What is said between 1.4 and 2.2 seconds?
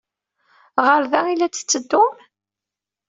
d-tetteddum?